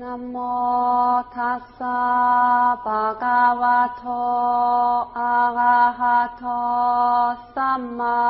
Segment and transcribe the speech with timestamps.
[0.00, 0.36] นะโม
[1.36, 2.00] ทัสสะ
[2.84, 4.04] ปะกาวะโท
[5.18, 6.44] อะระหะโท
[7.54, 8.20] สัมมา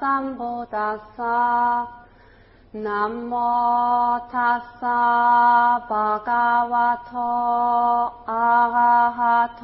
[0.00, 1.44] สัมพุทธัสสะ
[2.86, 3.32] นะโม
[4.32, 5.02] ทัสสะ
[5.90, 9.60] ปะกาวะโอะระหะโ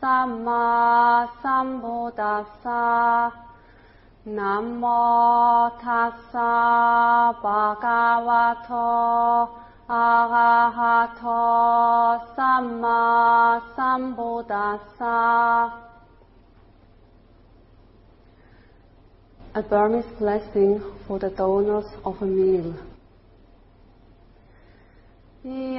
[0.00, 0.66] สัมมา
[1.42, 2.86] สัมพุทธัสสะ
[4.38, 4.84] นะโม
[5.84, 6.56] ทัสสะ
[7.44, 8.44] ปะกาวะ
[9.90, 11.22] Sama อะระหะโต
[12.36, 13.02] สัมมา
[13.76, 15.20] สัมพุทธัสสะ
[19.60, 20.72] A Burmese blessing
[21.04, 22.68] for the donors of a meal.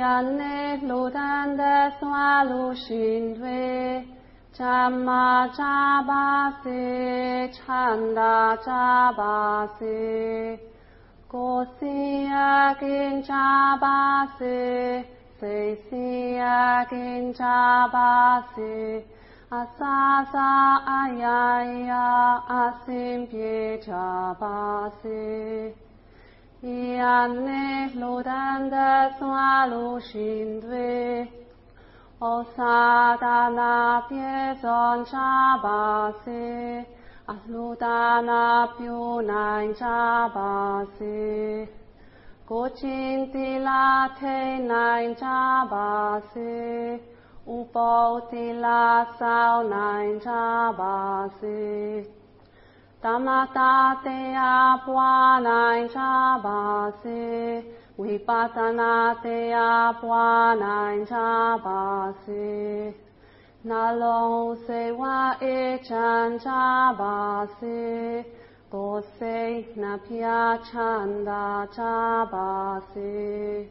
[0.02, 0.56] Yanne
[0.90, 1.78] lutan de
[4.58, 6.88] chama Chabase
[7.58, 8.36] chanda
[8.66, 10.70] Chabase.
[11.32, 13.88] 高兴啊，跟长辈
[14.38, 15.06] 说；
[15.40, 17.94] 伤心啊，跟长辈
[18.54, 19.04] 说。
[19.48, 24.44] 啊，啥啥哎呀呀，心别长辈
[25.10, 25.74] 说。
[26.60, 30.20] 一年内不能得双流星
[30.70, 31.28] 雨，
[32.20, 34.60] 我啥都拿别人
[35.06, 36.86] 长辈说。
[37.32, 38.44] Ahludana
[38.78, 41.32] piu nain jabasi.
[42.50, 43.20] Kuchin
[43.68, 43.82] na
[44.20, 44.38] te
[44.72, 46.64] nain jabasi.
[47.58, 47.92] Upo
[48.30, 48.84] tila
[49.18, 51.66] sao nain jabasi.
[53.04, 53.74] Tamata
[54.06, 54.20] te
[55.48, 57.24] nain jabasi.
[58.00, 59.38] Vipassana te
[60.64, 62.94] nain jabasi.
[63.64, 66.46] 那老是挖一阵子
[66.98, 68.26] 把水，
[68.72, 70.28] 可是那偏
[70.64, 73.70] 唱的差把戏，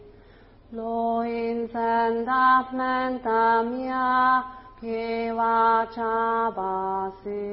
[0.71, 2.31] 老先生的
[2.73, 5.35] 门当也偏
[5.93, 7.50] 唱把戏。